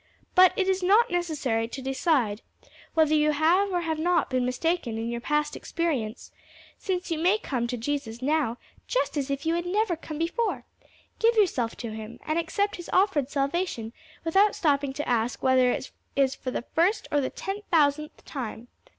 [0.33, 2.41] But it is not necessary to decide
[2.95, 6.31] whether you have or have not been mistaken in your past experience,
[6.79, 10.65] since you may come to Jesus now just as if you had never come before:
[11.19, 13.93] give yourself to him and accept his offered salvation
[14.23, 18.69] without stopping to ask whether it is for the first or the ten thousandth time.